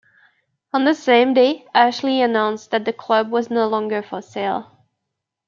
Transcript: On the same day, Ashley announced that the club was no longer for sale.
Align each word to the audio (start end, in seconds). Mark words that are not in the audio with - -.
On 0.73 0.83
the 0.83 0.95
same 0.95 1.35
day, 1.35 1.67
Ashley 1.75 2.21
announced 2.23 2.71
that 2.71 2.85
the 2.85 2.91
club 2.91 3.29
was 3.29 3.51
no 3.51 3.67
longer 3.67 4.01
for 4.01 4.19
sale. 4.19 4.83